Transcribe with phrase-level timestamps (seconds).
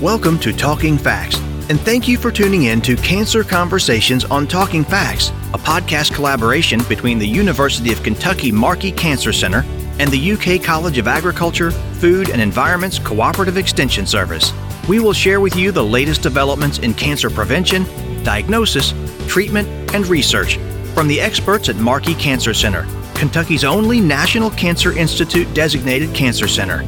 [0.00, 1.38] Welcome to Talking Facts,
[1.70, 6.82] and thank you for tuning in to Cancer Conversations on Talking Facts, a podcast collaboration
[6.88, 9.64] between the University of Kentucky Markey Cancer Center
[10.00, 14.52] and the UK College of Agriculture, Food and Environment's Cooperative Extension Service.
[14.88, 17.84] We will share with you the latest developments in cancer prevention,
[18.24, 18.92] diagnosis,
[19.28, 20.56] treatment, and research
[20.92, 22.84] from the experts at Markey Cancer Center,
[23.14, 26.82] Kentucky's only National Cancer Institute designated cancer center.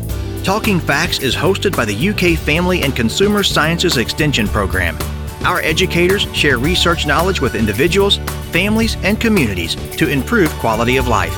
[0.47, 4.97] Talking Facts is hosted by the UK Family and Consumer Sciences Extension Program.
[5.45, 8.19] Our educators share research knowledge with individuals,
[8.53, 11.35] families, and communities to improve quality of life.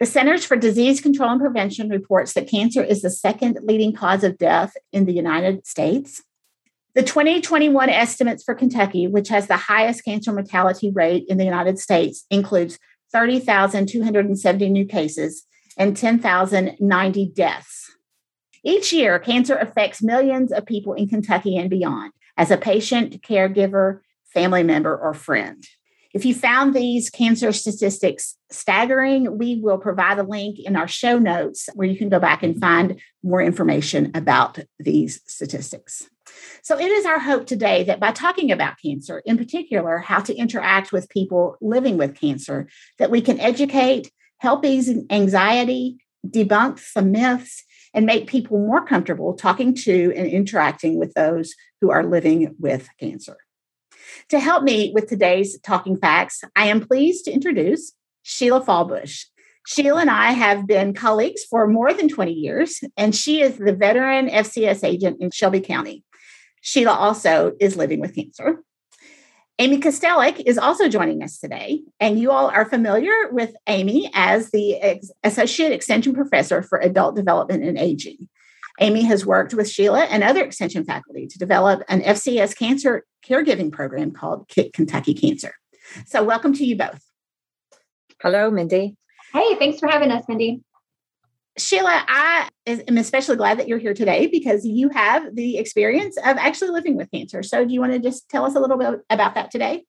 [0.00, 4.24] The Centers for Disease Control and Prevention reports that cancer is the second leading cause
[4.24, 6.22] of death in the United States
[6.94, 11.80] the 2021 estimates for Kentucky, which has the highest cancer mortality rate in the United
[11.80, 12.78] States, includes
[13.14, 15.46] 30,270 new cases
[15.78, 17.90] and 10,090 deaths.
[18.64, 24.00] Each year, cancer affects millions of people in Kentucky and beyond as a patient, caregiver,
[24.32, 25.64] family member, or friend.
[26.12, 31.18] If you found these cancer statistics staggering, we will provide a link in our show
[31.18, 36.08] notes where you can go back and find more information about these statistics.
[36.62, 40.34] So, it is our hope today that by talking about cancer, in particular, how to
[40.34, 42.68] interact with people living with cancer,
[42.98, 49.34] that we can educate, help ease anxiety, debunk some myths, and make people more comfortable
[49.34, 53.36] talking to and interacting with those who are living with cancer.
[54.30, 57.92] To help me with today's Talking Facts, I am pleased to introduce
[58.22, 59.24] Sheila Fallbush.
[59.66, 63.72] Sheila and I have been colleagues for more than 20 years, and she is the
[63.72, 66.04] veteran FCS agent in Shelby County.
[66.64, 68.62] Sheila also is living with cancer.
[69.58, 74.50] Amy Kostelic is also joining us today, and you all are familiar with Amy as
[74.50, 78.28] the Ex- Associate Extension Professor for Adult Development and Aging.
[78.80, 83.70] Amy has worked with Sheila and other Extension faculty to develop an FCS cancer caregiving
[83.70, 85.52] program called KIC Kentucky Cancer.
[86.06, 87.04] So, welcome to you both.
[88.22, 88.96] Hello, Mindy.
[89.34, 90.62] Hey, thanks for having us, Mindy.
[91.56, 96.36] Sheila, I am especially glad that you're here today because you have the experience of
[96.36, 97.42] actually living with cancer.
[97.42, 99.84] So, do you want to just tell us a little bit about that today?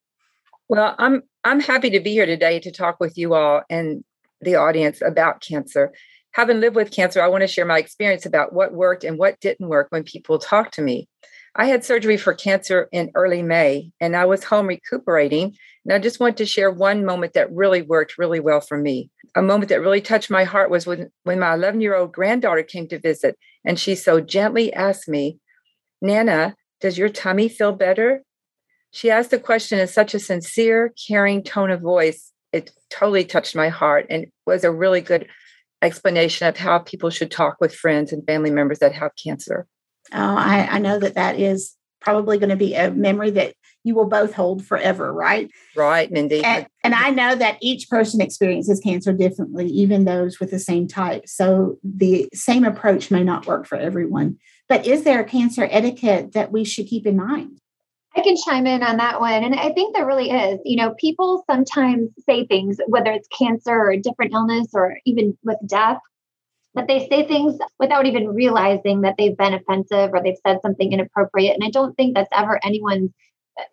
[0.69, 4.03] Well, I'm I'm happy to be here today to talk with you all and
[4.41, 5.91] the audience about cancer
[6.35, 9.39] having lived with cancer, I want to share my experience about what worked and what
[9.39, 11.07] didn't work when people talk to me.
[11.57, 15.55] I had surgery for cancer in early May and I was home recuperating.
[15.85, 19.09] And I just want to share one moment that really worked really well for me.
[19.35, 22.63] A moment that really touched my heart was when, when my 11 year old granddaughter
[22.63, 25.39] came to visit and she so gently asked me,
[26.01, 28.23] Nana, does your tummy feel better?
[28.91, 32.33] She asked the question in such a sincere, caring tone of voice.
[32.51, 35.27] It totally touched my heart and was a really good
[35.81, 39.67] explanation of how people should talk with friends and family members that have cancer.
[40.13, 43.95] Oh, I, I know that that is probably going to be a memory that you
[43.95, 45.49] will both hold forever, right?
[45.75, 46.43] Right, Mindy.
[46.43, 50.87] And, and, I know that each person experiences cancer differently, even those with the same
[50.87, 51.27] type.
[51.27, 54.37] So the same approach may not work for everyone.
[54.67, 57.59] But is there a cancer etiquette that we should keep in mind?
[58.15, 59.43] I can chime in on that one.
[59.43, 60.59] And I think there really is.
[60.63, 65.37] You know, people sometimes say things, whether it's cancer or a different illness or even
[65.43, 65.99] with death,
[66.75, 70.91] that they say things without even realizing that they've been offensive or they've said something
[70.91, 71.55] inappropriate.
[71.55, 73.11] And I don't think that's ever anyone's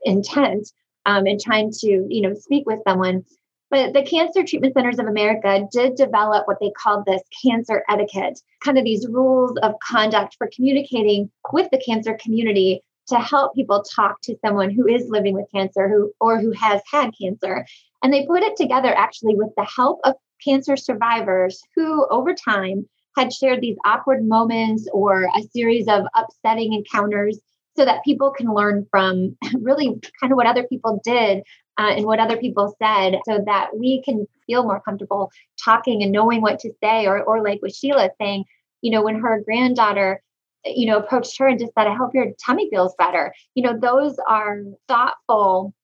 [0.05, 0.69] intent
[1.05, 3.25] um, in trying to, you know, speak with someone.
[3.71, 8.39] But the Cancer Treatment Centers of America did develop what they called this cancer etiquette,
[8.63, 13.83] kind of these rules of conduct for communicating with the cancer community to help people
[13.83, 17.67] talk to someone who is living with cancer who or who has had cancer
[18.03, 20.15] and they put it together actually with the help of
[20.45, 26.73] cancer survivors who over time had shared these awkward moments or a series of upsetting
[26.73, 27.39] encounters
[27.77, 31.43] so that people can learn from really kind of what other people did
[31.79, 35.31] uh, and what other people said so that we can feel more comfortable
[35.63, 38.45] talking and knowing what to say or, or like with sheila saying
[38.83, 40.23] you know when her granddaughter
[40.65, 43.33] you know approached her and just said i hope your tummy feels better.
[43.55, 45.75] You know those are thoughtful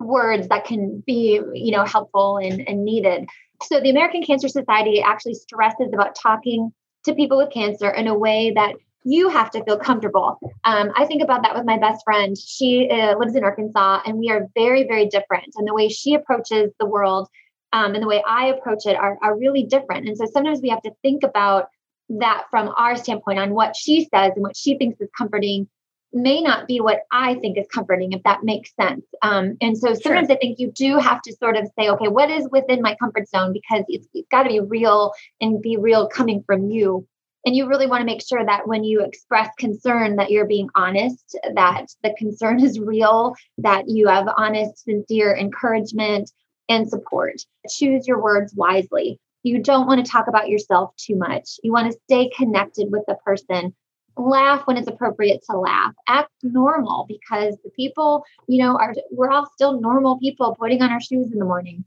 [0.00, 3.28] words that can be you know helpful and, and needed
[3.62, 6.72] so the american cancer society actually stresses about talking
[7.04, 8.74] to people with cancer in a way that
[9.04, 10.38] you have to feel comfortable.
[10.64, 12.36] Um, I think about that with my best friend.
[12.36, 15.54] She uh, lives in Arkansas, and we are very, very different.
[15.56, 17.28] And the way she approaches the world
[17.72, 20.08] um, and the way I approach it are, are really different.
[20.08, 21.68] And so sometimes we have to think about
[22.08, 25.68] that from our standpoint on what she says and what she thinks is comforting
[26.14, 29.04] may not be what I think is comforting, if that makes sense.
[29.22, 30.36] Um, and so sometimes sure.
[30.36, 33.28] I think you do have to sort of say, okay, what is within my comfort
[33.28, 33.52] zone?
[33.52, 37.06] Because it's, it's got to be real and be real coming from you
[37.46, 40.68] and you really want to make sure that when you express concern that you're being
[40.74, 46.30] honest that the concern is real that you have honest sincere encouragement
[46.68, 47.34] and support
[47.68, 51.90] choose your words wisely you don't want to talk about yourself too much you want
[51.90, 53.74] to stay connected with the person
[54.16, 59.30] laugh when it's appropriate to laugh act normal because the people you know are we're
[59.30, 61.84] all still normal people putting on our shoes in the morning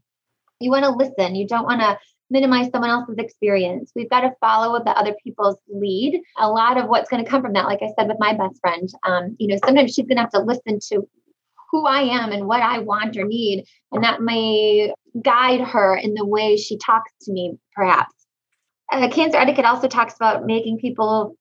[0.60, 1.98] you want to listen you don't want to
[2.30, 3.92] minimize someone else's experience.
[3.94, 6.20] We've got to follow the other people's lead.
[6.38, 8.60] A lot of what's going to come from that, like I said with my best
[8.60, 11.08] friend, um, you know, sometimes she's going to have to listen to
[11.70, 14.92] who I am and what I want or need, and that may
[15.22, 18.14] guide her in the way she talks to me, perhaps.
[18.90, 21.36] Uh, cancer etiquette also talks about making people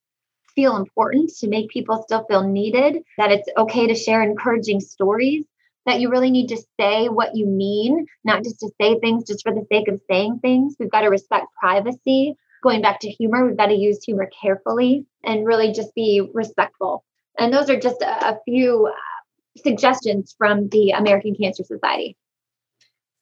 [0.57, 5.45] feel important, to make people still feel needed, that it's okay to share encouraging stories
[5.85, 9.43] that you really need to say what you mean, not just to say things just
[9.43, 10.75] for the sake of saying things.
[10.77, 12.35] We've got to respect privacy.
[12.61, 17.05] Going back to humor, we've got to use humor carefully and really just be respectful.
[17.39, 22.17] And those are just a, a few uh, suggestions from the American Cancer Society.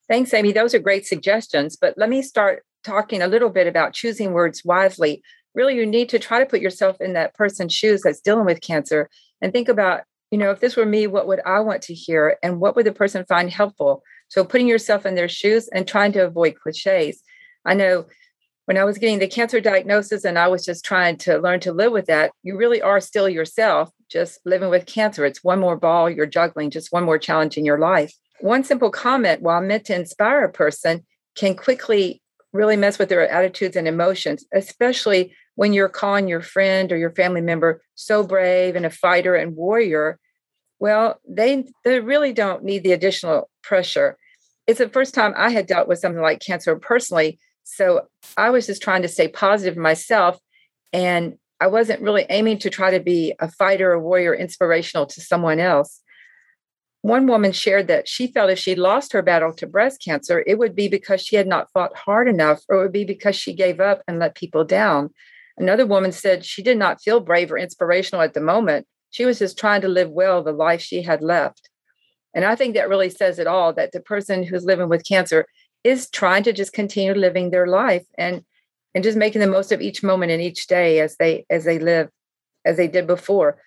[0.08, 0.52] Thanks, Amy.
[0.52, 1.76] Those are great suggestions.
[1.76, 5.22] But let me start talking a little bit about choosing words wisely.
[5.56, 8.62] Really, you need to try to put yourself in that person's shoes that's dealing with
[8.62, 9.10] cancer
[9.42, 12.38] and think about you know, if this were me, what would I want to hear
[12.44, 14.04] and what would the person find helpful?
[14.28, 17.22] So putting yourself in their shoes and trying to avoid cliches.
[17.64, 18.06] I know
[18.66, 21.72] when I was getting the cancer diagnosis and I was just trying to learn to
[21.72, 25.24] live with that, you really are still yourself, just living with cancer.
[25.24, 28.14] It's one more ball you're juggling, just one more challenge in your life.
[28.42, 31.06] One simple comment, while meant to inspire a person,
[31.36, 36.92] can quickly really mess with their attitudes and emotions, especially when you're calling your friend
[36.92, 40.20] or your family member so brave and a fighter and warrior
[40.80, 44.18] well, they they really don't need the additional pressure.
[44.68, 48.08] It's the first time I had dealt with something like cancer personally, so
[48.38, 50.38] I was just trying to stay positive myself,
[50.92, 55.22] and I wasn't really aiming to try to be a fighter or warrior, inspirational to
[55.22, 56.02] someone else.
[57.02, 60.58] One woman shared that she felt if she lost her battle to breast cancer, it
[60.58, 63.54] would be because she had not fought hard enough, or it would be because she
[63.54, 65.12] gave up and let people down.
[65.58, 69.40] Another woman said she did not feel brave or inspirational at the moment, she was
[69.40, 71.70] just trying to live well the life she had left.
[72.34, 75.46] And I think that really says it all that the person who's living with cancer
[75.86, 78.44] is trying to just continue living their life and
[78.94, 81.80] and just making the most of each moment and each day as they as they
[81.80, 82.10] live
[82.66, 83.58] as they did before.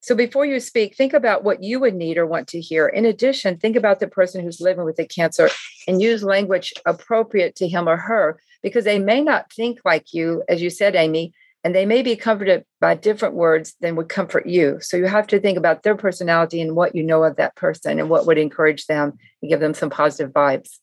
[0.00, 2.86] So before you speak, think about what you would need or want to hear.
[2.86, 5.48] In addition, think about the person who's living with the cancer
[5.88, 10.42] and use language appropriate to him or her because they may not think like you,
[10.48, 11.32] as you said, Amy,
[11.62, 14.78] and they may be comforted by different words than would comfort you.
[14.80, 18.00] So you have to think about their personality and what you know of that person
[18.00, 20.80] and what would encourage them and give them some positive vibes.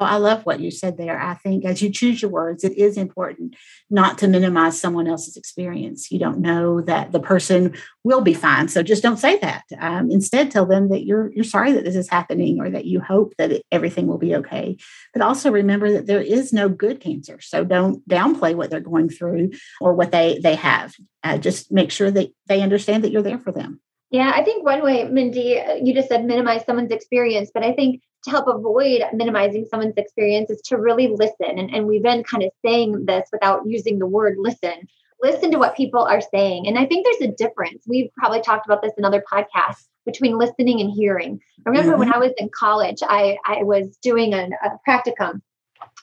[0.00, 1.20] Oh, I love what you said there.
[1.20, 3.56] I think as you choose your words, it is important
[3.90, 6.12] not to minimize someone else's experience.
[6.12, 7.74] You don't know that the person
[8.04, 9.64] will be fine, so just don't say that.
[9.80, 13.00] Um, instead, tell them that you're you're sorry that this is happening, or that you
[13.00, 14.76] hope that it, everything will be okay.
[15.12, 19.08] But also remember that there is no good cancer, so don't downplay what they're going
[19.08, 19.50] through
[19.80, 20.94] or what they they have.
[21.24, 23.80] Uh, just make sure that they understand that you're there for them.
[24.10, 28.00] Yeah, I think one way, Mindy, you just said minimize someone's experience, but I think
[28.24, 31.58] to help avoid minimizing someone's experience is to really listen.
[31.58, 34.88] And, and we've been kind of saying this without using the word listen.
[35.20, 36.66] Listen to what people are saying.
[36.68, 37.84] And I think there's a difference.
[37.86, 41.40] We've probably talked about this in other podcasts between listening and hearing.
[41.66, 42.00] I remember mm-hmm.
[42.00, 45.42] when I was in college, I, I was doing an, a practicum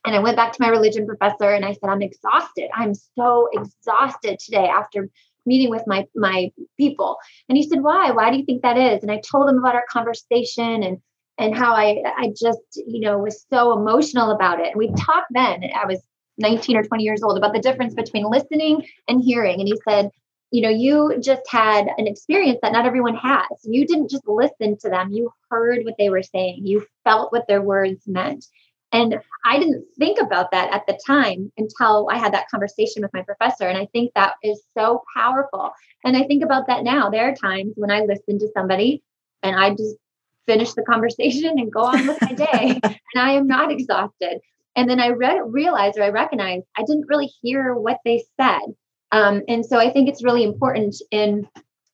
[0.06, 2.70] and I went back to my religion professor and I said, I'm exhausted.
[2.74, 5.10] I'm so exhausted today after
[5.46, 7.18] meeting with my my people.
[7.50, 8.12] And he said, Why?
[8.12, 9.02] Why do you think that is?
[9.02, 10.98] And I told him about our conversation and
[11.38, 14.68] and how I I just, you know, was so emotional about it.
[14.68, 15.64] And we talked then.
[15.76, 16.02] I was
[16.38, 19.60] 19 or 20 years old about the difference between listening and hearing.
[19.60, 20.10] And he said,
[20.52, 23.48] you know, you just had an experience that not everyone has.
[23.64, 27.48] You didn't just listen to them, you heard what they were saying, you felt what
[27.48, 28.46] their words meant.
[28.92, 33.14] And I didn't think about that at the time until I had that conversation with
[33.14, 33.68] my professor.
[33.68, 35.72] And I think that is so powerful.
[36.06, 37.10] And I think about that now.
[37.10, 39.04] There are times when I listen to somebody
[39.44, 39.96] and I just
[40.46, 44.40] finish the conversation and go on with my day, and I am not exhausted.
[44.76, 48.62] And then I re- realized or I recognized I didn't really hear what they said.
[49.12, 51.48] Um, and so I think it's really important in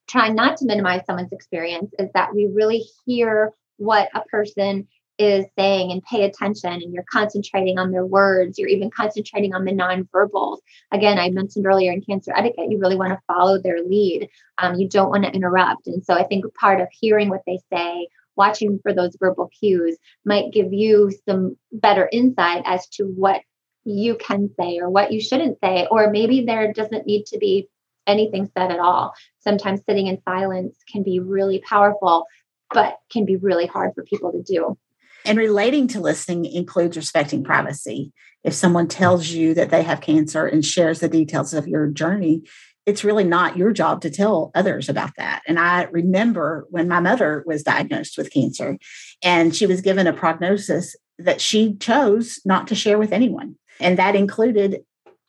[0.07, 5.45] trying not to minimize someone's experience is that we really hear what a person is
[5.57, 9.71] saying and pay attention and you're concentrating on their words you're even concentrating on the
[9.71, 10.57] nonverbals
[10.91, 14.27] again i mentioned earlier in cancer etiquette you really want to follow their lead
[14.57, 17.59] um, you don't want to interrupt and so i think part of hearing what they
[17.71, 23.41] say watching for those verbal cues might give you some better insight as to what
[23.83, 27.67] you can say or what you shouldn't say or maybe there doesn't need to be
[28.07, 32.25] anything said at all sometimes sitting in silence can be really powerful
[32.73, 34.77] but can be really hard for people to do
[35.25, 38.11] and relating to listening includes respecting privacy.
[38.43, 42.41] If someone tells you that they have cancer and shares the details of your journey,
[42.85, 45.43] it's really not your job to tell others about that.
[45.47, 48.77] And I remember when my mother was diagnosed with cancer
[49.23, 53.55] and she was given a prognosis that she chose not to share with anyone.
[53.79, 54.83] And that included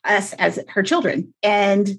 [0.05, 1.35] us as her children.
[1.43, 1.99] And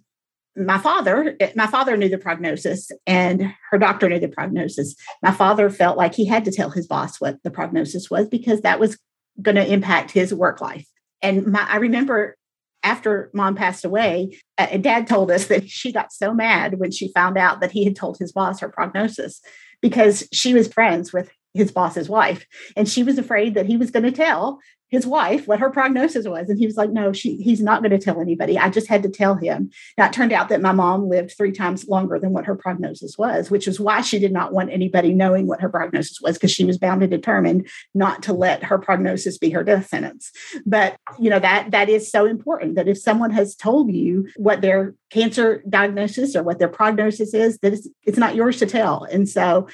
[0.56, 5.68] my father my father knew the prognosis and her doctor knew the prognosis my father
[5.70, 8.98] felt like he had to tell his boss what the prognosis was because that was
[9.42, 10.86] going to impact his work life
[11.24, 12.38] and my, i remember
[12.84, 17.12] after mom passed away uh, dad told us that she got so mad when she
[17.14, 19.42] found out that he had told his boss her prognosis
[19.82, 22.46] because she was friends with his boss's wife.
[22.76, 24.60] And she was afraid that he was going to tell
[24.94, 26.50] his wife what her prognosis was.
[26.50, 28.60] And he was like no she he's not going to tell anybody.
[28.60, 29.72] I just had to tell him.
[29.98, 33.18] Now it turned out that my mom lived three times longer than what her prognosis
[33.18, 36.52] was which is why she did not want anybody knowing what her prognosis was because
[36.52, 40.32] she was bound and determined not to let her prognosis be her death sentence.
[40.64, 44.62] But you know that that is so important that if someone has told you what
[44.62, 49.06] their cancer diagnosis or what their prognosis is that it's, it's not yours to tell.
[49.06, 49.68] And so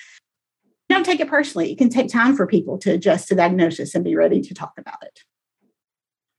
[0.90, 1.72] don't take it personally.
[1.72, 4.74] It can take time for people to adjust to diagnosis and be ready to talk
[4.78, 5.22] about it.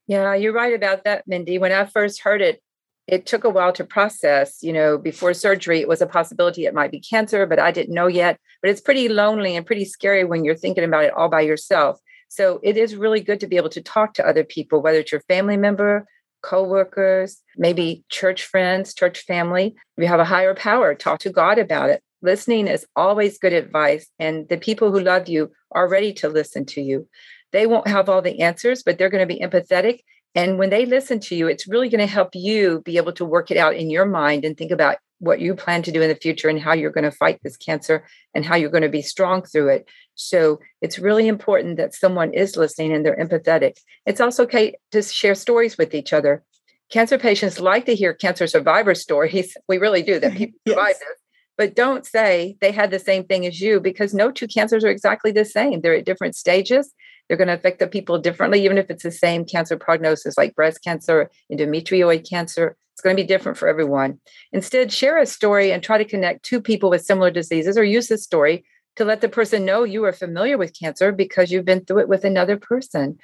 [0.06, 1.58] Yeah, you're right about that, Mindy.
[1.58, 2.60] When I first heard it,
[3.06, 4.62] it took a while to process.
[4.62, 7.94] You know, before surgery, it was a possibility it might be cancer, but I didn't
[7.94, 8.38] know yet.
[8.60, 12.00] But it's pretty lonely and pretty scary when you're thinking about it all by yourself.
[12.28, 15.12] So it is really good to be able to talk to other people, whether it's
[15.12, 16.06] your family member,
[16.42, 19.74] coworkers, maybe church friends, church family.
[19.96, 22.02] If you have a higher power, talk to God about it.
[22.22, 26.66] Listening is always good advice, and the people who love you are ready to listen
[26.66, 27.08] to you.
[27.52, 30.00] They won't have all the answers, but they're going to be empathetic.
[30.34, 33.24] And when they listen to you, it's really going to help you be able to
[33.24, 36.08] work it out in your mind and think about what you plan to do in
[36.08, 38.88] the future and how you're going to fight this cancer and how you're going to
[38.88, 39.88] be strong through it.
[40.14, 43.76] So it's really important that someone is listening and they're empathetic.
[44.06, 46.42] It's also okay to share stories with each other.
[46.90, 49.56] Cancer patients like to hear cancer survivor stories.
[49.68, 50.74] We really do that people yes.
[50.74, 51.19] survive this.
[51.60, 54.88] But don't say they had the same thing as you because no two cancers are
[54.88, 55.82] exactly the same.
[55.82, 56.90] They're at different stages.
[57.28, 60.54] They're going to affect the people differently, even if it's the same cancer prognosis like
[60.54, 62.78] breast cancer, endometrioid cancer.
[62.94, 64.20] It's going to be different for everyone.
[64.54, 68.08] Instead, share a story and try to connect two people with similar diseases or use
[68.08, 68.64] this story
[68.96, 72.08] to let the person know you are familiar with cancer because you've been through it
[72.08, 73.18] with another person.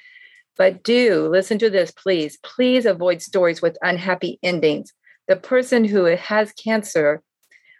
[0.58, 2.36] But do listen to this, please.
[2.42, 4.92] Please avoid stories with unhappy endings.
[5.26, 7.22] The person who has cancer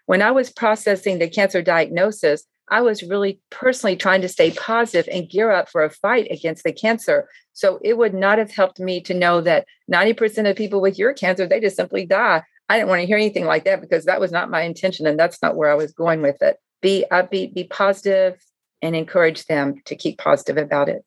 [0.07, 5.07] when I was processing the cancer diagnosis, I was really personally trying to stay positive
[5.11, 7.29] and gear up for a fight against the cancer.
[7.53, 11.13] So it would not have helped me to know that 90% of people with your
[11.13, 12.43] cancer, they just simply die.
[12.69, 15.19] I didn't want to hear anything like that because that was not my intention and
[15.19, 16.57] that's not where I was going with it.
[16.81, 18.37] Be upbeat, be positive,
[18.81, 21.03] and encourage them to keep positive about it.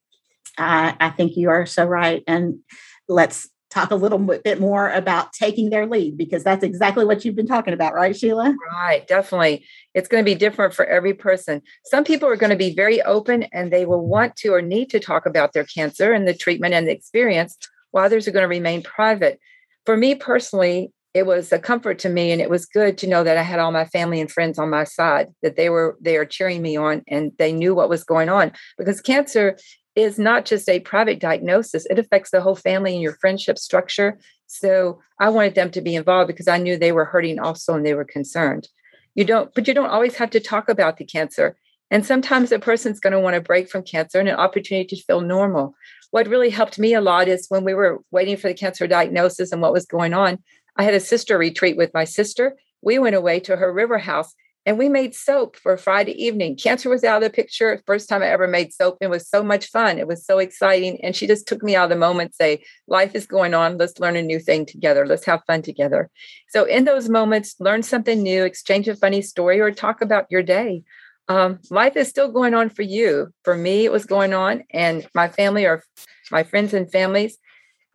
[0.59, 2.23] I, I think you are so right.
[2.27, 2.61] And
[3.09, 7.37] let's talk a little bit more about taking their lead because that's exactly what you've
[7.37, 8.55] been talking about, right, Sheila?
[8.73, 9.65] Right, definitely.
[9.95, 11.63] It's going to be different for every person.
[11.85, 14.91] Some people are going to be very open and they will want to or need
[14.91, 17.57] to talk about their cancer and the treatment and the experience,
[17.93, 19.39] while others are going to remain private.
[19.87, 23.25] For me personally, it was a comfort to me and it was good to know
[23.25, 26.17] that I had all my family and friends on my side that they were they
[26.17, 29.57] are cheering me on and they knew what was going on because cancer
[29.97, 34.19] is not just a private diagnosis, it affects the whole family and your friendship structure.
[34.47, 37.85] So I wanted them to be involved because I knew they were hurting also and
[37.85, 38.69] they were concerned.
[39.15, 41.57] You don't, but you don't always have to talk about the cancer.
[41.91, 45.03] And sometimes a person's going to want to break from cancer and an opportunity to
[45.03, 45.75] feel normal.
[46.13, 49.53] what really helped me a lot is when we were waiting for the cancer diagnosis
[49.53, 50.39] and what was going on,
[50.77, 52.57] I had a sister retreat with my sister.
[52.83, 54.35] We went away to her river house
[54.67, 56.55] and we made soap for Friday evening.
[56.55, 57.83] Cancer was out of the picture.
[57.87, 58.99] First time I ever made soap.
[59.01, 59.99] It was so much fun.
[59.99, 61.03] It was so exciting.
[61.03, 63.79] And she just took me out of the moment, say, life is going on.
[63.79, 65.07] Let's learn a new thing together.
[65.07, 66.11] Let's have fun together.
[66.51, 70.43] So in those moments, learn something new, exchange a funny story, or talk about your
[70.43, 70.83] day.
[71.29, 73.33] Um, life is still going on for you.
[73.45, 75.85] For me, it was going on, and my family or
[76.31, 77.39] my friends and families.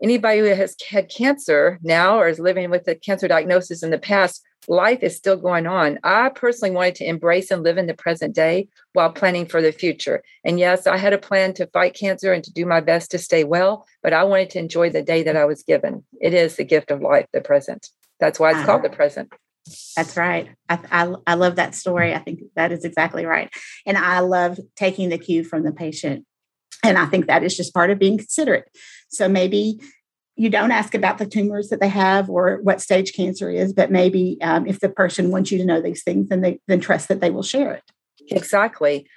[0.01, 3.97] Anybody who has had cancer now or is living with a cancer diagnosis in the
[3.97, 5.99] past life is still going on.
[6.03, 9.71] I personally wanted to embrace and live in the present day while planning for the
[9.71, 10.23] future.
[10.43, 13.17] And yes, I had a plan to fight cancer and to do my best to
[13.17, 16.03] stay well, but I wanted to enjoy the day that I was given.
[16.21, 17.89] It is the gift of life, the present.
[18.19, 19.33] That's why it's called the present.
[19.95, 20.49] That's right.
[20.69, 22.13] I, I, I love that story.
[22.13, 23.49] I think that is exactly right.
[23.85, 26.25] And I love taking the cue from the patient.
[26.83, 28.69] And I think that is just part of being considerate.
[29.09, 29.79] So maybe
[30.35, 33.91] you don't ask about the tumors that they have or what stage cancer is, but
[33.91, 37.07] maybe um, if the person wants you to know these things, then they then trust
[37.07, 37.83] that they will share it.
[38.29, 39.07] Exactly.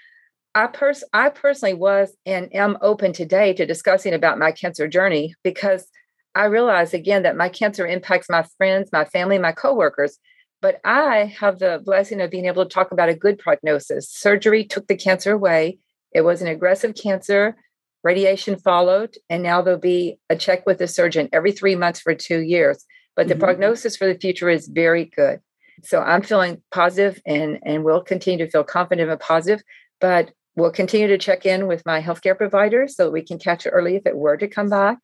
[0.55, 5.35] I pers- I personally was and am open today to discussing about my cancer journey
[5.43, 5.89] because
[6.35, 10.19] I realize again that my cancer impacts my friends, my family, my coworkers.
[10.61, 14.11] But I have the blessing of being able to talk about a good prognosis.
[14.11, 15.79] Surgery took the cancer away.
[16.13, 17.57] It was an aggressive cancer.
[18.05, 22.15] Radiation followed, and now there'll be a check with the surgeon every three months for
[22.15, 22.85] two years.
[23.17, 23.43] But the mm-hmm.
[23.43, 25.41] prognosis for the future is very good.
[25.83, 29.63] So I'm feeling positive and, and will continue to feel confident and positive.
[30.01, 33.67] But we'll continue to check in with my healthcare providers so that we can catch
[33.67, 34.99] it early if it were to come back.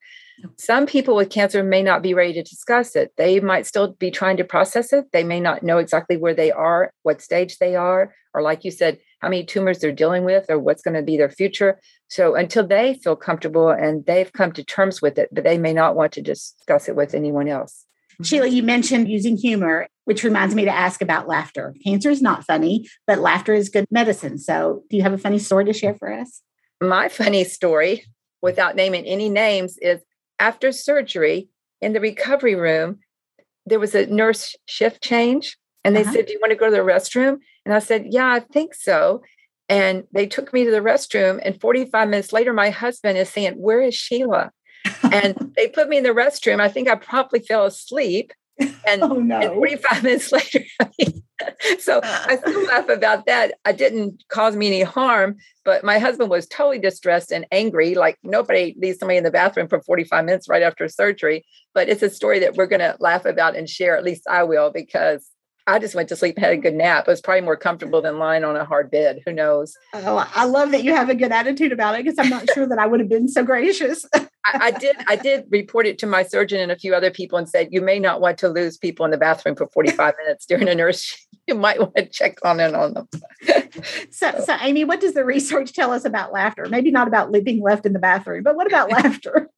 [0.57, 3.13] Some people with cancer may not be ready to discuss it.
[3.17, 5.05] They might still be trying to process it.
[5.13, 8.71] They may not know exactly where they are, what stage they are, or like you
[8.71, 11.79] said, how many tumors they're dealing with or what's going to be their future.
[12.09, 15.73] So until they feel comfortable and they've come to terms with it, but they may
[15.73, 17.84] not want to discuss it with anyone else.
[18.23, 21.75] Sheila, you mentioned using humor, which reminds me to ask about laughter.
[21.83, 24.37] Cancer is not funny, but laughter is good medicine.
[24.37, 26.41] So, do you have a funny story to share for us?
[26.81, 28.05] My funny story,
[28.41, 30.01] without naming any names, is
[30.39, 31.49] after surgery
[31.81, 32.99] in the recovery room,
[33.65, 35.57] there was a nurse shift change.
[35.83, 36.13] And they uh-huh.
[36.13, 37.37] said, Do you want to go to the restroom?
[37.65, 39.21] And I said, Yeah, I think so.
[39.69, 41.39] And they took me to the restroom.
[41.43, 44.51] And 45 minutes later, my husband is saying, Where is Sheila?
[45.11, 46.59] And they put me in the restroom.
[46.59, 48.33] I think I promptly fell asleep.
[48.87, 49.39] And, oh, no.
[49.39, 50.63] and 45 minutes later,
[51.79, 52.67] so I still ah.
[52.69, 53.55] laugh about that.
[53.67, 57.95] It didn't cause me any harm, but my husband was totally distressed and angry.
[57.95, 61.45] Like nobody leaves somebody in the bathroom for 45 minutes right after surgery.
[61.73, 63.97] But it's a story that we're going to laugh about and share.
[63.97, 65.29] At least I will, because
[65.67, 67.07] I just went to sleep, and had a good nap.
[67.07, 69.21] It was probably more comfortable than lying on a hard bed.
[69.25, 69.75] Who knows?
[69.93, 72.67] Oh, I love that you have a good attitude about it because I'm not sure
[72.67, 74.05] that I would have been so gracious.
[74.45, 74.95] I, I, did.
[75.07, 77.81] I did report it to my surgeon and a few other people and said, you
[77.81, 81.15] may not want to lose people in the bathroom for 45 minutes during a nurse.
[81.47, 83.07] You might want to check on in on them.
[83.43, 83.61] so,
[84.09, 86.65] so, so, Amy, what does the research tell us about laughter?
[86.67, 89.51] Maybe not about being left in the bathroom, but what about laughter?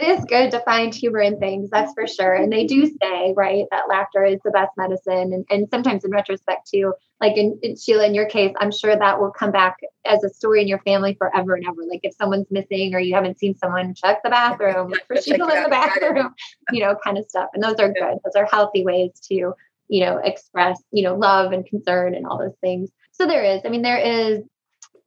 [0.00, 2.34] It is good to find humor in things, that's for sure.
[2.34, 5.32] And they do say, right, that laughter is the best medicine.
[5.32, 8.96] And, and sometimes in retrospect, too, like in, in, Sheila, in your case, I'm sure
[8.96, 11.82] that will come back as a story in your family forever and ever.
[11.88, 15.62] Like if someone's missing or you haven't seen someone, check the bathroom, for Sheila in
[15.64, 16.34] the bathroom,
[16.70, 17.48] you know, kind of stuff.
[17.54, 18.18] And those are good.
[18.24, 19.52] Those are healthy ways to,
[19.88, 22.90] you know, express, you know, love and concern and all those things.
[23.12, 24.42] So there is, I mean, there is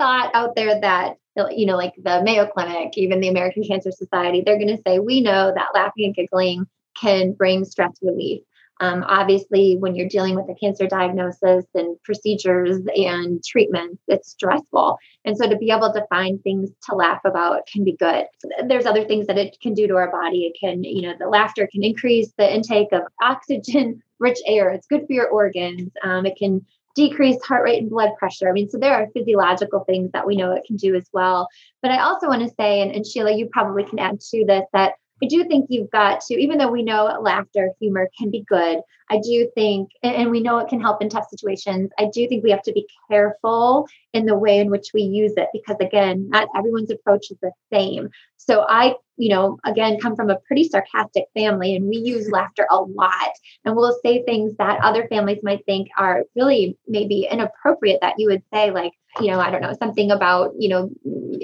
[0.01, 1.17] thought out there that
[1.51, 4.99] you know, like the Mayo Clinic, even the American Cancer Society, they're going to say,
[4.99, 6.65] we know that laughing and giggling
[6.99, 8.41] can bring stress relief.
[8.81, 14.97] Um, obviously, when you're dealing with a cancer diagnosis and procedures and treatments, it's stressful.
[15.23, 18.25] And so to be able to find things to laugh about can be good.
[18.67, 20.51] There's other things that it can do to our body.
[20.51, 24.69] It can, you know, the laughter can increase the intake of oxygen rich air.
[24.71, 25.91] It's good for your organs.
[26.03, 28.49] Um, it can decreased heart rate and blood pressure.
[28.49, 31.47] I mean, so there are physiological things that we know it can do as well.
[31.81, 34.63] But I also want to say, and, and Sheila, you probably can add to this,
[34.73, 38.43] that I do think you've got to, even though we know laughter, humor can be
[38.47, 42.27] good, I do think, and we know it can help in tough situations, I do
[42.27, 45.77] think we have to be careful in the way in which we use it because,
[45.79, 48.09] again, not everyone's approach is the same.
[48.51, 52.67] So I, you know, again, come from a pretty sarcastic family and we use laughter
[52.69, 53.31] a lot.
[53.63, 58.27] And we'll say things that other families might think are really maybe inappropriate that you
[58.27, 60.89] would say, like, you know, I don't know, something about, you know,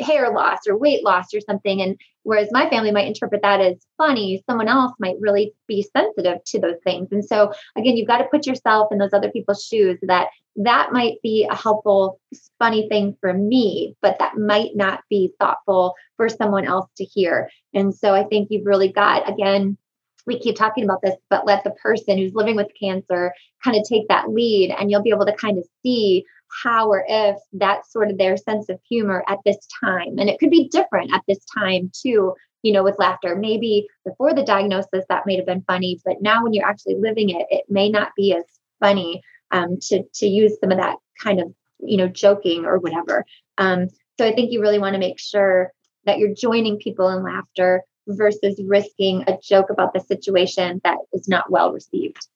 [0.03, 1.81] hair loss or weight loss or something.
[1.81, 6.43] And whereas my family might interpret that as funny, someone else might really be sensitive
[6.45, 7.07] to those things.
[7.11, 10.91] And so, again, you've got to put yourself in those other people's shoes that that
[10.91, 12.19] might be a helpful,
[12.57, 17.49] funny thing for me, but that might not be thoughtful for someone else to hear.
[17.73, 19.77] And so I think you've really got, again,
[20.25, 23.83] we keep talking about this, but let the person who's living with cancer kind of
[23.87, 26.25] take that lead and you'll be able to kind of see
[26.63, 30.17] how or if that's sort of their sense of humor at this time.
[30.17, 33.35] And it could be different at this time too, you know, with laughter.
[33.35, 37.29] Maybe before the diagnosis that may have been funny, but now when you're actually living
[37.29, 38.43] it, it may not be as
[38.79, 43.25] funny um, to to use some of that kind of you know joking or whatever.
[43.57, 45.71] Um, so I think you really want to make sure
[46.05, 51.27] that you're joining people in laughter versus risking a joke about the situation that is
[51.27, 52.27] not well received.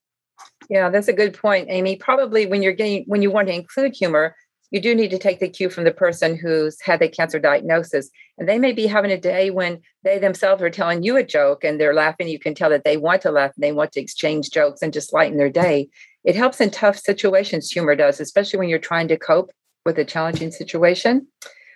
[0.68, 1.96] Yeah, that's a good point, Amy.
[1.96, 4.36] Probably when you're getting when you want to include humor,
[4.70, 8.10] you do need to take the cue from the person who's had the cancer diagnosis.
[8.38, 11.62] And they may be having a day when they themselves are telling you a joke
[11.62, 12.28] and they're laughing.
[12.28, 14.92] You can tell that they want to laugh and they want to exchange jokes and
[14.92, 15.88] just lighten their day.
[16.24, 19.50] It helps in tough situations, humor does, especially when you're trying to cope
[19.84, 21.26] with a challenging situation.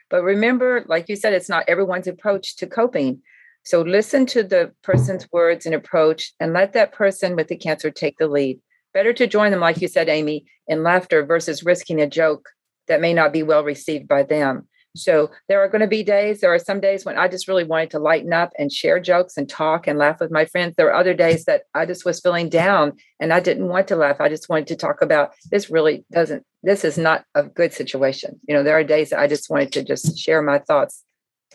[0.09, 3.23] But remember, like you said, it's not everyone's approach to coping.
[3.65, 7.91] So listen to the person's words and approach and let that person with the cancer
[7.91, 8.61] take the lead.
[8.95, 12.49] Better to join them, like you said, Amy, in laughter versus risking a joke
[12.87, 14.69] that may not be well received by them.
[14.97, 17.65] So there are going to be days, there are some days when I just really
[17.65, 20.75] wanted to lighten up and share jokes and talk and laugh with my friends.
[20.77, 23.97] There are other days that I just was feeling down and I didn't want to
[23.97, 24.21] laugh.
[24.21, 28.41] I just wanted to talk about this really doesn't, this is not a good situation.
[28.49, 31.05] You know, there are days that I just wanted to just share my thoughts,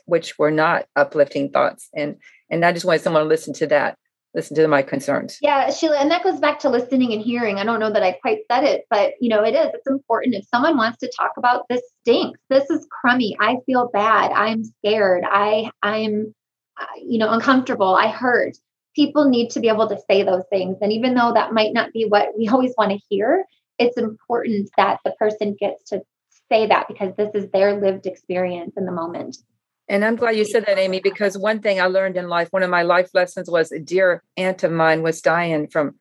[0.06, 1.90] which were not uplifting thoughts.
[1.96, 2.18] And
[2.50, 3.98] and I just wanted someone to listen to that
[4.34, 5.38] listen to my concerns.
[5.42, 7.58] Yeah, Sheila, and that goes back to listening and hearing.
[7.58, 9.70] I don't know that I quite said it, but you know, it is.
[9.74, 10.36] It's important.
[10.36, 13.36] If someone wants to talk about this stinks, this is crummy.
[13.40, 14.32] I feel bad.
[14.32, 15.24] I'm scared.
[15.28, 16.34] I I'm
[16.80, 17.96] uh, you know uncomfortable.
[17.96, 18.58] I hurt.
[18.96, 21.94] People need to be able to say those things, and even though that might not
[21.94, 23.46] be what we always want to hear,
[23.80, 26.02] it's important that the person gets to
[26.50, 29.38] say that because this is their lived experience in the moment.
[29.92, 32.64] And I'm glad you said that, Amy, because one thing I learned in life, one
[32.64, 35.96] of my life lessons was a dear aunt of mine was dying from,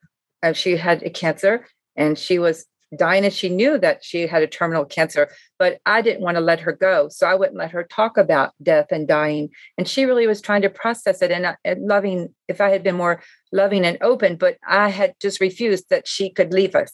[0.44, 4.44] uh, she had a cancer and she was dying and she knew that she had
[4.44, 7.09] a terminal cancer, but I didn't want to let her go.
[7.09, 9.48] So I wouldn't let her talk about death and dying.
[9.76, 12.85] And she really was trying to process it and, uh, and loving, if I had
[12.85, 16.92] been more loving and open, but I had just refused that she could leave us.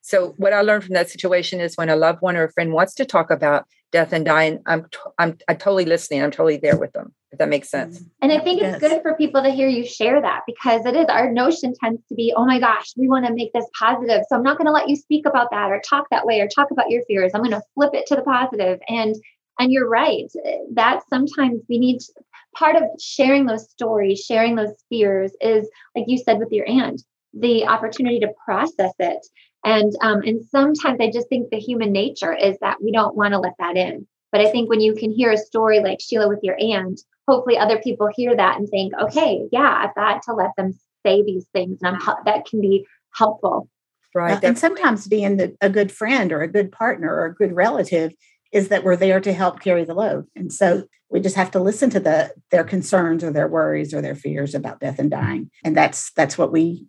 [0.00, 2.72] So what I learned from that situation is when a loved one or a friend
[2.72, 6.22] wants to talk about death and dying, I'm t- I'm I'm totally listening.
[6.22, 7.14] I'm totally there with them.
[7.32, 7.98] If that makes sense.
[7.98, 8.22] Mm-hmm.
[8.22, 11.06] And I think it's good for people to hear you share that because it is
[11.06, 14.22] our notion tends to be, oh my gosh, we want to make this positive.
[14.28, 16.48] So I'm not going to let you speak about that or talk that way or
[16.48, 17.32] talk about your fears.
[17.34, 18.78] I'm going to flip it to the positive.
[18.88, 19.14] And
[19.58, 20.30] and you're right
[20.74, 22.12] that sometimes we need to,
[22.54, 27.00] part of sharing those stories, sharing those fears is like you said with your aunt,
[27.32, 29.26] the opportunity to process it
[29.66, 33.34] and um, and sometimes I just think the human nature is that we don't want
[33.34, 34.06] to let that in.
[34.30, 37.58] But I think when you can hear a story like Sheila with your aunt, hopefully
[37.58, 40.72] other people hear that and think, okay, yeah, I've got to let them
[41.04, 43.68] say these things, and I'm, that can be helpful.
[44.14, 44.42] Right.
[44.42, 48.12] and sometimes being the, a good friend or a good partner or a good relative
[48.50, 50.26] is that we're there to help carry the load.
[50.34, 54.00] And so we just have to listen to the their concerns or their worries or
[54.00, 55.50] their fears about death and dying.
[55.64, 56.86] And that's that's what we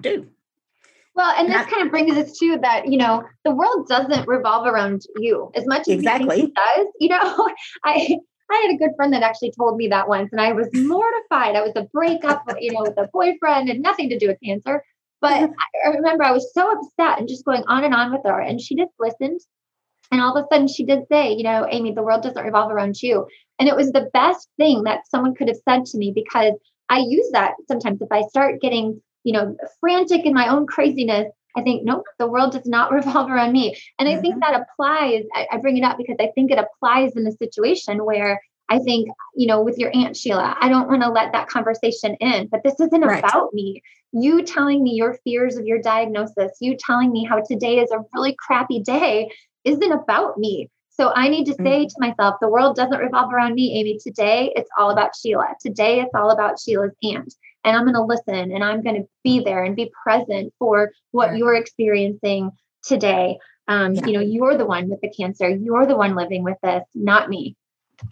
[0.00, 0.28] do.
[1.14, 4.66] Well, and this kind of brings us to that, you know, the world doesn't revolve
[4.66, 6.42] around you as much as exactly.
[6.42, 6.86] it does.
[7.00, 7.48] You know,
[7.84, 8.16] I
[8.50, 11.56] I had a good friend that actually told me that once, and I was mortified.
[11.56, 14.82] I was a breakup, you know, with a boyfriend, and nothing to do with cancer.
[15.20, 15.50] But
[15.84, 18.60] I remember I was so upset and just going on and on with her, and
[18.60, 19.40] she just listened.
[20.12, 22.72] And all of a sudden, she did say, you know, Amy, the world doesn't revolve
[22.72, 23.26] around you.
[23.60, 26.54] And it was the best thing that someone could have said to me because
[26.88, 31.32] I use that sometimes if I start getting you know, frantic in my own craziness,
[31.56, 33.76] I think, nope, the world does not revolve around me.
[33.98, 34.22] And I mm-hmm.
[34.22, 35.24] think that applies.
[35.34, 38.78] I, I, bring it up because I think it applies in a situation where I
[38.78, 42.46] think, you know, with your Aunt Sheila, I don't want to let that conversation in,
[42.46, 43.18] but this isn't right.
[43.18, 43.82] about me.
[44.12, 48.04] You telling me your fears of your diagnosis, you telling me how today is a
[48.14, 49.30] really crappy day
[49.64, 50.70] isn't about me.
[50.88, 51.86] So I need to say mm-hmm.
[51.86, 53.98] to myself, the world doesn't revolve around me, Amy.
[53.98, 55.54] Today, it's all about Sheila.
[55.60, 59.08] Today, it's all about Sheila's aunt and I'm going to listen and I'm going to
[59.22, 62.50] be there and be present for what you're experiencing
[62.84, 63.38] today.
[63.68, 64.06] Um, yeah.
[64.06, 65.48] You know, you're the one with the cancer.
[65.48, 67.56] You're the one living with this, not me.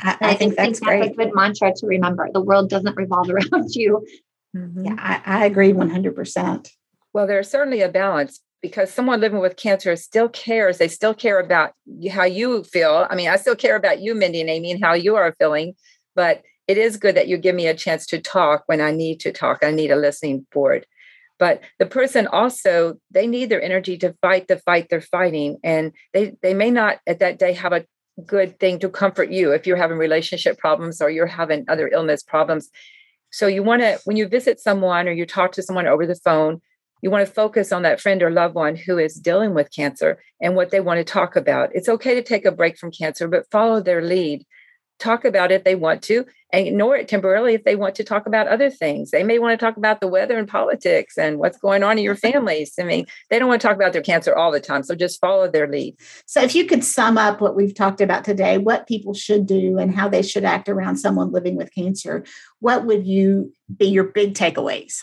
[0.00, 2.28] I, I, I think, that's, think that's a good mantra to remember.
[2.32, 4.06] The world doesn't revolve around you.
[4.56, 4.84] Mm-hmm.
[4.84, 6.70] Yeah, I, I agree 100%.
[7.12, 10.78] Well, there's certainly a balance because someone living with cancer still cares.
[10.78, 11.72] They still care about
[12.11, 13.06] how you feel.
[13.08, 15.74] I mean, I still care about you, Mindy and Amy, and how you are feeling.
[16.14, 19.20] But it is good that you give me a chance to talk when I need
[19.20, 19.64] to talk.
[19.64, 20.87] I need a listening board.
[21.38, 25.92] but the person also they need their energy to fight the fight they're fighting and
[26.12, 27.85] they they may not at that day have a
[28.26, 32.22] good thing to comfort you if you're having relationship problems or you're having other illness
[32.22, 32.68] problems
[33.31, 36.16] so you want to when you visit someone or you talk to someone over the
[36.16, 36.61] phone
[37.02, 40.20] you want to focus on that friend or loved one who is dealing with cancer
[40.42, 43.28] and what they want to talk about it's okay to take a break from cancer
[43.28, 44.44] but follow their lead
[44.98, 48.04] talk about it if they want to and ignore it temporarily if they want to
[48.04, 49.11] talk about other things.
[49.11, 52.04] They may want to talk about the weather and politics and what's going on in
[52.04, 52.32] your mm-hmm.
[52.32, 52.74] families.
[52.80, 54.82] I mean, they don't want to talk about their cancer all the time.
[54.82, 55.96] So just follow their lead.
[56.26, 59.78] So, if you could sum up what we've talked about today, what people should do
[59.78, 62.24] and how they should act around someone living with cancer,
[62.61, 65.00] what would you be your big takeaways?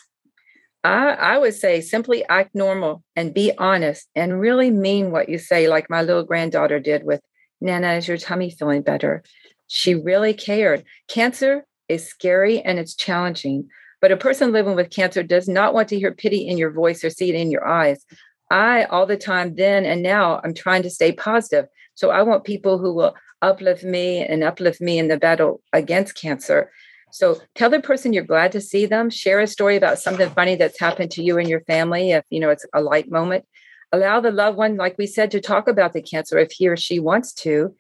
[0.84, 5.40] I, I would say simply act normal and be honest and really mean what you
[5.40, 7.22] say, like my little granddaughter did with
[7.62, 9.24] Nana, is your tummy feeling better?
[9.68, 10.84] She really cared.
[11.08, 13.68] Cancer is scary and it's challenging,
[14.02, 17.04] but a person living with cancer does not want to hear pity in your voice
[17.04, 18.06] or see it in your eyes.
[18.52, 21.66] I, all the time, then and now, I'm trying to stay positive.
[21.96, 26.20] So I want people who will uplift me and uplift me in the battle against
[26.20, 26.72] cancer.
[27.12, 29.10] So tell the person you're glad to see them.
[29.10, 32.40] Share a story about something funny that's happened to you and your family, if you
[32.40, 33.46] know it's a light moment.
[33.92, 36.76] Allow the loved one, like we said, to talk about the cancer if he or
[36.76, 37.74] she wants to.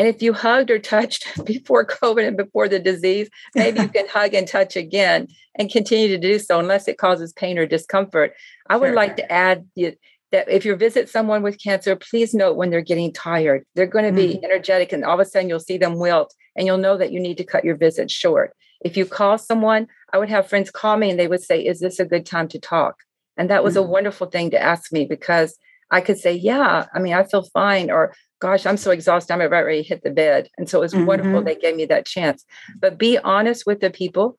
[0.00, 4.08] And if you hugged or touched before COVID and before the disease, maybe you can
[4.08, 8.32] hug and touch again and continue to do so unless it causes pain or discomfort.
[8.70, 12.70] I would like to add that if you visit someone with cancer, please note when
[12.70, 13.62] they're getting tired.
[13.74, 14.44] They're going to be mm-hmm.
[14.46, 17.20] energetic, and all of a sudden you'll see them wilt, and you'll know that you
[17.20, 18.56] need to cut your visit short.
[18.80, 21.80] If you call someone, I would have friends call me and they would say, Is
[21.80, 22.94] this a good time to talk?
[23.36, 23.84] And that was mm-hmm.
[23.84, 25.58] a wonderful thing to ask me because
[25.90, 29.32] I could say, Yeah, I mean, I feel fine, or gosh, I'm so exhausted.
[29.32, 30.48] I'm about ready to hit the bed.
[30.58, 31.06] And so it was mm-hmm.
[31.06, 32.44] wonderful they gave me that chance.
[32.78, 34.38] But be honest with the people.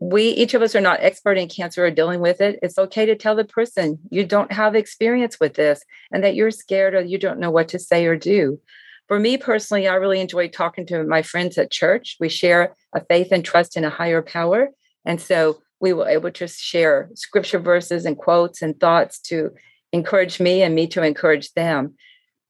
[0.00, 2.58] We each of us are not expert in cancer or dealing with it.
[2.60, 6.50] It's okay to tell the person you don't have experience with this and that you're
[6.50, 8.58] scared or you don't know what to say or do.
[9.06, 12.16] For me personally, I really enjoy talking to my friends at church.
[12.18, 14.70] We share a faith and trust in a higher power.
[15.04, 19.50] And so we were able to share scripture verses and quotes and thoughts to
[19.92, 21.94] encourage me and me to encourage them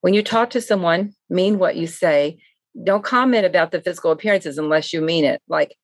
[0.02, 2.38] when you talk to someone, mean what you say.
[2.84, 5.40] Don't comment about the physical appearances unless you mean it.
[5.48, 5.76] Like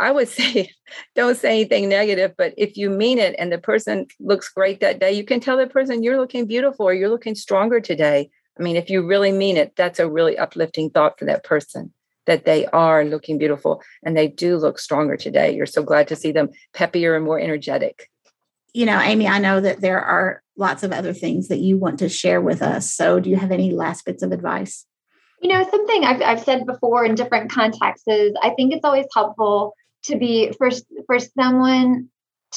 [0.00, 0.70] I would say,
[1.14, 5.00] don't say anything negative, but if you mean it and the person looks great that
[5.00, 8.30] day, you can tell the person you're looking beautiful or you're looking stronger today.
[8.58, 11.92] I mean, if you really mean it, that's a really uplifting thought for that person
[12.26, 15.54] that they are looking beautiful and they do look stronger today.
[15.54, 18.08] You're so glad to see them peppier and more energetic
[18.74, 21.98] you know, Amy, I know that there are lots of other things that you want
[21.98, 22.94] to share with us.
[22.94, 24.86] So, do you have any last bits of advice?
[25.40, 29.06] You know, something I've, I've said before in different contexts is I think it's always
[29.12, 30.70] helpful to be for,
[31.06, 32.08] for someone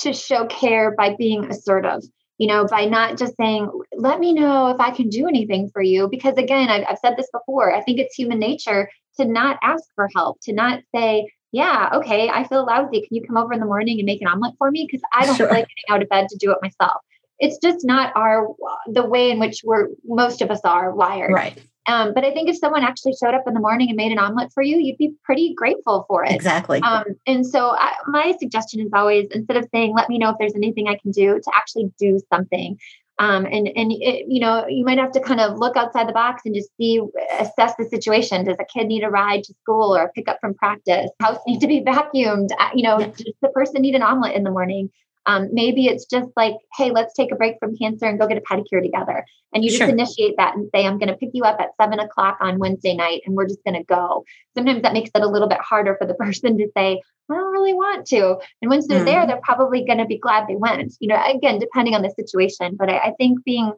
[0.02, 2.02] to show care by being assertive,
[2.38, 5.82] you know, by not just saying, let me know if I can do anything for
[5.82, 6.08] you.
[6.08, 9.84] Because again, I've, I've said this before, I think it's human nature to not ask
[9.96, 13.02] for help, to not say, yeah, okay, I feel lousy.
[13.02, 14.88] Can you come over in the morning and make an omelet for me?
[14.90, 15.48] Because I don't sure.
[15.48, 17.02] feel like getting out of bed to do it myself.
[17.40, 18.48] It's just not our
[18.88, 21.34] the way in which we're most of us are wired.
[21.34, 21.58] Right.
[21.88, 24.20] Um, but I think if someone actually showed up in the morning and made an
[24.20, 26.32] omelet for you, you'd be pretty grateful for it.
[26.32, 26.82] Exactly.
[26.82, 30.36] Um, and so I, my suggestion is always instead of saying, let me know if
[30.38, 32.78] there's anything I can do, to actually do something.
[33.20, 36.14] Um, and and it, you know you might have to kind of look outside the
[36.14, 37.02] box and just see
[37.40, 40.54] assess the situation does a kid need a ride to school or pick up from
[40.54, 43.08] practice house need to be vacuumed uh, you know yeah.
[43.08, 44.92] does the person need an omelet in the morning
[45.28, 48.38] um, maybe it's just like hey let's take a break from cancer and go get
[48.38, 49.90] a pedicure together and you just sure.
[49.90, 52.96] initiate that and say i'm going to pick you up at seven o'clock on wednesday
[52.96, 54.24] night and we're just going to go
[54.56, 57.52] sometimes that makes it a little bit harder for the person to say I don't
[57.52, 58.38] really want to.
[58.62, 59.06] And once they're mm.
[59.06, 62.10] there, they're probably going to be glad they went, you know, again, depending on the
[62.12, 62.78] situation.
[62.78, 63.74] But I, I think being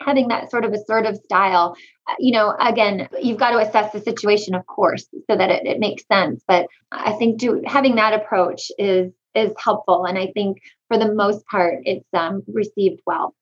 [0.00, 1.76] having that sort of assertive style,
[2.08, 5.66] uh, you know, again, you've got to assess the situation, of course, so that it,
[5.66, 6.42] it makes sense.
[6.46, 11.12] But I think do, having that approach is is helpful, and I think for the
[11.12, 13.34] most part, it's um, received well.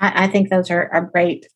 [0.00, 1.46] I, I think those are, are great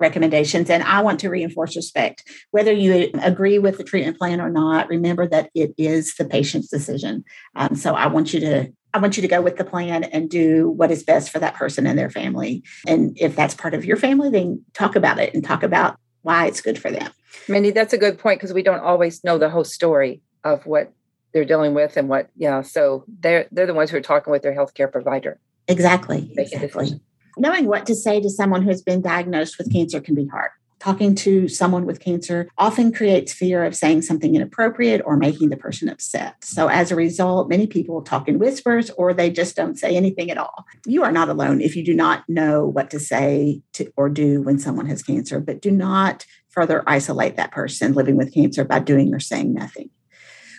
[0.00, 0.70] recommendations.
[0.70, 2.28] And I want to reinforce respect.
[2.50, 6.68] Whether you agree with the treatment plan or not, remember that it is the patient's
[6.68, 7.24] decision.
[7.56, 10.30] Um, so I want you to I want you to go with the plan and
[10.30, 12.62] do what is best for that person and their family.
[12.86, 16.46] And if that's part of your family, then talk about it and talk about why
[16.46, 17.10] it's good for them.
[17.48, 20.92] Mindy, that's a good point because we don't always know the whole story of what
[21.34, 22.62] they're dealing with and what, yeah.
[22.62, 25.38] So they're they're the ones who are talking with their healthcare provider.
[25.68, 26.32] Exactly.
[26.38, 27.00] Exactly
[27.36, 30.50] knowing what to say to someone who's been diagnosed with cancer can be hard
[30.84, 35.56] talking to someone with cancer often creates fear of saying something inappropriate or making the
[35.56, 36.36] person upset.
[36.44, 40.30] So, as a result, many people talk in whispers or they just don't say anything
[40.30, 40.66] at all.
[40.84, 44.42] You are not alone if you do not know what to say to, or do
[44.42, 48.78] when someone has cancer, but do not further isolate that person living with cancer by
[48.78, 49.88] doing or saying nothing.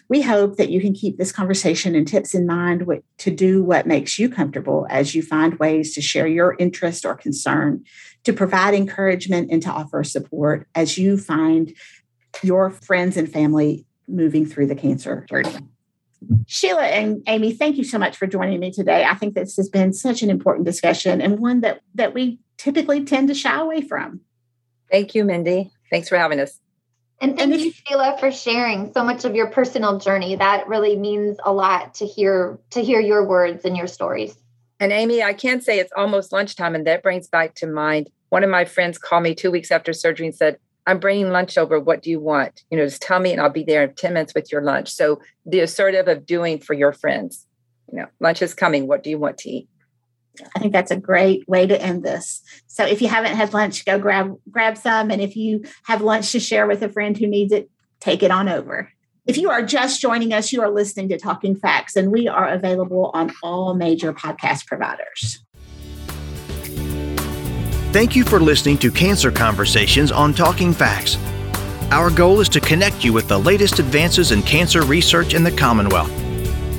[0.08, 2.86] We hope that you can keep this conversation and tips in mind
[3.18, 7.16] to do what makes you comfortable as you find ways to share your interest or
[7.16, 7.84] concern,
[8.24, 11.74] to provide encouragement and to offer support as you find
[12.44, 15.56] your friends and family moving through the cancer journey.
[16.48, 19.04] Sheila and Amy, thank you so much for joining me today.
[19.04, 23.04] I think this has been such an important discussion and one that, that we typically
[23.04, 24.22] tend to shy away from.
[24.92, 25.72] Thank you, Mindy.
[25.92, 26.60] Thanks for having us.
[27.22, 30.36] And thank and you, Sheila, for sharing so much of your personal journey.
[30.36, 34.36] That really means a lot to hear to hear your words and your stories.
[34.80, 38.44] And Amy, I can say it's almost lunchtime, and that brings back to mind one
[38.44, 41.80] of my friends called me two weeks after surgery and said, "I'm bringing lunch over.
[41.80, 42.64] What do you want?
[42.70, 44.90] You know, just tell me, and I'll be there in ten minutes with your lunch."
[44.90, 47.48] So the assertive of doing for your friends.
[47.92, 48.88] You know, lunch is coming.
[48.88, 49.70] What do you want to eat?
[50.56, 52.42] I think that's a great way to end this.
[52.68, 56.32] So if you haven't had lunch, go grab grab some and if you have lunch
[56.32, 57.70] to share with a friend who needs it,
[58.00, 58.92] take it on over.
[59.26, 62.48] If you are just joining us, you are listening to Talking FACS and we are
[62.48, 65.44] available on all major podcast providers.
[67.92, 71.18] Thank you for listening to Cancer Conversations on Talking FACS.
[71.92, 75.52] Our goal is to connect you with the latest advances in cancer research in the
[75.52, 76.25] Commonwealth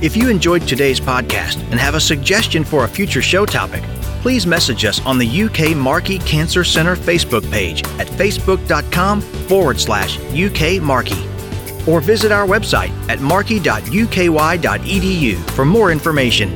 [0.03, 3.83] if you enjoyed today's podcast and have a suggestion for a future show topic,
[4.23, 10.19] please message us on the UK Markey Cancer Centre Facebook page at facebook.com forward slash
[10.35, 11.27] UK Markey
[11.87, 13.91] or visit our website at markey.uky.edu
[15.51, 16.53] for more information.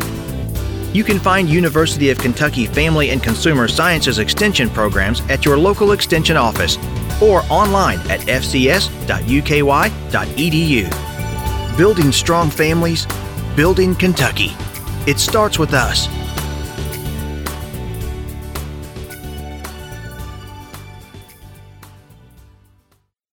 [0.93, 5.93] You can find University of Kentucky Family and Consumer Sciences Extension programs at your local
[5.93, 6.77] Extension office
[7.23, 8.81] or online at fcs.uky.edu.
[11.77, 13.07] Building strong families,
[13.57, 14.53] Building Kentucky.
[15.09, 16.07] It starts with us.